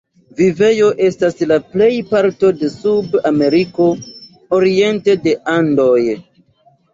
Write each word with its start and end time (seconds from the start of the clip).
Vivejo 0.37 0.85
estas 1.07 1.43
la 1.51 1.57
plejparto 1.73 2.51
de 2.61 2.69
Sud-Ameriko 2.77 3.87
oriente 4.61 5.17
de 5.29 5.37
Andoj. 5.59 6.01